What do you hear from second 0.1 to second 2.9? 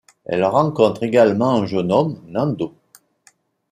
Elles rencontrent également un jeune homme, Nando.